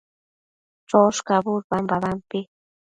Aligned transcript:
choshcabud 0.89 1.63
babampi 1.69 2.39